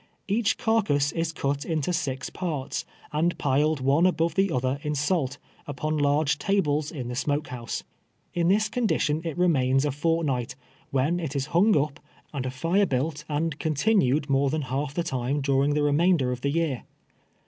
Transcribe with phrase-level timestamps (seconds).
[0.27, 5.37] Each carcass is cut into six jiarts, and piled one above the other in salt,
[5.67, 7.83] upon large tables in the smoke house.
[8.35, 10.55] Li this condition it remains a fortnight,
[10.89, 11.99] when it is hung up.
[12.33, 16.41] and a fire built, and continued more than half the time during the remainder of
[16.41, 16.81] the year.